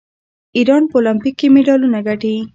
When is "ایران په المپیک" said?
0.57-1.35